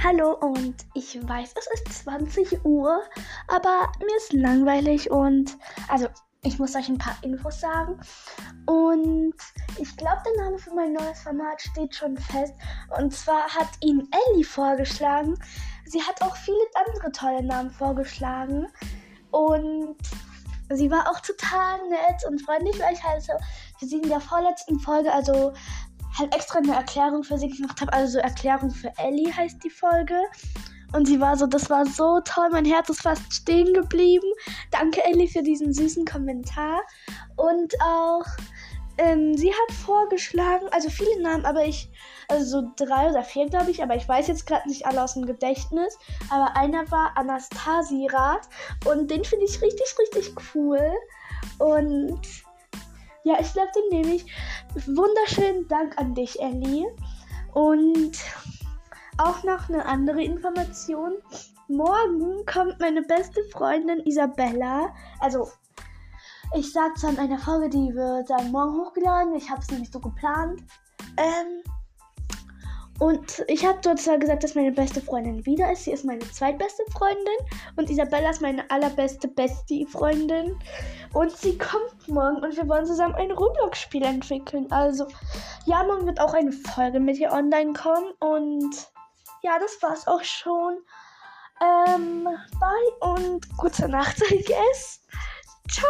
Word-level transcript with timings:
Hallo 0.00 0.34
und 0.34 0.76
ich 0.94 1.18
weiß, 1.28 1.54
es 1.58 1.66
ist 1.74 2.04
20 2.04 2.64
Uhr, 2.64 3.02
aber 3.48 3.92
mir 3.98 4.16
ist 4.16 4.32
langweilig 4.32 5.10
und 5.10 5.58
also 5.88 6.06
ich 6.42 6.60
muss 6.60 6.76
euch 6.76 6.88
ein 6.88 6.98
paar 6.98 7.16
Infos 7.22 7.60
sagen. 7.60 7.98
Und 8.66 9.34
ich 9.76 9.96
glaube, 9.96 10.22
der 10.24 10.44
Name 10.44 10.58
für 10.58 10.72
mein 10.72 10.92
neues 10.92 11.20
Format 11.20 11.60
steht 11.60 11.96
schon 11.96 12.16
fest. 12.16 12.54
Und 12.96 13.12
zwar 13.12 13.42
hat 13.48 13.70
ihn 13.80 14.08
Ellie 14.30 14.44
vorgeschlagen. 14.44 15.36
Sie 15.84 16.00
hat 16.00 16.22
auch 16.22 16.36
viele 16.36 16.56
andere 16.86 17.10
tolle 17.10 17.42
Namen 17.42 17.70
vorgeschlagen. 17.70 18.68
Und 19.32 19.96
sie 20.70 20.90
war 20.92 21.10
auch 21.10 21.20
total 21.20 21.78
nett 21.88 22.24
und 22.28 22.40
freundlich, 22.40 22.78
weil 22.78 22.94
ich 22.94 23.02
halt 23.02 23.26
für 23.78 23.86
sie 23.86 23.98
in 23.98 24.08
der 24.08 24.20
vorletzten 24.20 24.78
Folge, 24.78 25.12
also 25.12 25.52
halt 26.18 26.34
extra 26.34 26.58
eine 26.58 26.74
Erklärung 26.74 27.22
für 27.22 27.38
sie 27.38 27.48
gemacht 27.48 27.80
habe. 27.80 27.92
Also 27.92 28.18
Erklärung 28.18 28.70
für 28.70 28.92
Ellie 28.98 29.34
heißt 29.34 29.62
die 29.62 29.70
Folge. 29.70 30.20
Und 30.92 31.06
sie 31.06 31.20
war 31.20 31.36
so, 31.36 31.46
das 31.46 31.68
war 31.68 31.84
so 31.84 32.20
toll, 32.24 32.48
mein 32.50 32.64
Herz 32.64 32.88
ist 32.88 33.02
fast 33.02 33.32
stehen 33.32 33.74
geblieben. 33.74 34.26
Danke 34.70 35.04
Ellie 35.04 35.28
für 35.28 35.42
diesen 35.42 35.72
süßen 35.72 36.06
Kommentar. 36.06 36.80
Und 37.36 37.74
auch, 37.82 38.24
ähm, 38.96 39.36
sie 39.36 39.52
hat 39.52 39.76
vorgeschlagen, 39.84 40.66
also 40.70 40.88
viele 40.88 41.20
Namen, 41.22 41.44
aber 41.44 41.66
ich, 41.66 41.90
also 42.28 42.62
so 42.62 42.72
drei 42.76 43.10
oder 43.10 43.22
vier 43.22 43.48
glaube 43.48 43.70
ich, 43.70 43.82
aber 43.82 43.96
ich 43.96 44.08
weiß 44.08 44.28
jetzt 44.28 44.46
gerade 44.46 44.66
nicht 44.66 44.86
alle 44.86 45.02
aus 45.02 45.14
dem 45.14 45.26
Gedächtnis. 45.26 45.98
Aber 46.30 46.56
einer 46.56 46.90
war 46.90 47.12
Anastasirat 47.16 48.48
und 48.86 49.10
den 49.10 49.24
finde 49.24 49.44
ich 49.44 49.60
richtig, 49.60 49.94
richtig 49.98 50.34
cool. 50.54 50.90
Und 51.58 52.18
ja, 53.24 53.38
ich 53.40 53.52
glaube, 53.52 53.70
den 53.74 54.00
nehme 54.00 54.14
ich. 54.14 54.26
Wunderschönen 54.86 55.68
Dank 55.68 55.98
an 55.98 56.14
dich, 56.14 56.40
Ellie. 56.40 56.86
Und 57.52 58.18
auch 59.18 59.42
noch 59.42 59.68
eine 59.68 59.84
andere 59.84 60.22
Information. 60.22 61.14
Morgen 61.68 62.46
kommt 62.46 62.78
meine 62.80 63.02
beste 63.02 63.42
Freundin 63.52 64.00
Isabella. 64.06 64.94
Also, 65.20 65.50
ich 66.54 66.72
sag's 66.72 67.04
an 67.04 67.18
einer 67.18 67.38
Folge, 67.38 67.68
die 67.68 67.94
wird 67.94 68.30
dann 68.30 68.50
morgen 68.50 68.78
hochgeladen. 68.78 69.34
Ich 69.34 69.50
habe 69.50 69.60
es 69.60 69.70
nämlich 69.70 69.90
so 69.90 70.00
geplant. 70.00 70.62
Ähm, 71.16 71.62
und 72.98 73.44
ich 73.46 73.64
habe 73.64 73.78
dort 73.82 74.00
zwar 74.00 74.18
gesagt, 74.18 74.42
dass 74.42 74.56
meine 74.56 74.72
beste 74.72 75.00
Freundin 75.00 75.46
wieder 75.46 75.70
ist. 75.70 75.84
Sie 75.84 75.92
ist 75.92 76.04
meine 76.04 76.28
zweitbeste 76.30 76.82
Freundin. 76.90 77.36
Und 77.76 77.90
Isabella 77.90 78.30
ist 78.30 78.42
meine 78.42 78.68
allerbeste 78.70 79.28
Bestie-Freundin. 79.28 80.58
Und 81.12 81.30
sie 81.30 81.56
kommt 81.56 82.08
morgen 82.08 82.42
und 82.42 82.56
wir 82.56 82.68
wollen 82.68 82.86
zusammen 82.86 83.14
ein 83.14 83.30
Roblox-Spiel 83.30 84.02
entwickeln. 84.02 84.70
Also, 84.72 85.06
ja, 85.64 85.84
morgen 85.84 86.06
wird 86.06 86.20
auch 86.20 86.34
eine 86.34 86.52
Folge 86.52 86.98
mit 86.98 87.18
ihr 87.18 87.32
online 87.32 87.72
kommen. 87.72 88.12
Und 88.18 88.74
ja, 89.42 89.58
das 89.60 89.80
war's 89.80 90.06
auch 90.08 90.24
schon. 90.24 90.78
Ähm, 91.60 92.24
bye 92.24 93.12
und 93.14 93.58
gute 93.58 93.88
Nacht, 93.88 94.20
I 94.30 94.42
guess. 94.44 95.00
Ciao! 95.68 95.88